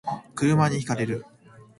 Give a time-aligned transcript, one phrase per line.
[0.33, 1.25] 車に轢かれる